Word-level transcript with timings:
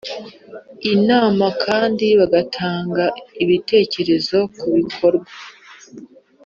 Inama 0.93 1.45
kandi 1.63 2.05
bagatanga 2.19 3.05
ibitekerezo 3.43 4.37
ku 4.57 4.65
bikorwa 4.77 5.31